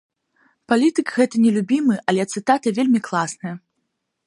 [0.71, 3.55] Палітык гэта не любімы, але цытата вельмі класная.